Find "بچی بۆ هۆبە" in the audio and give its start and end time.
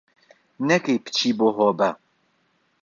1.03-1.89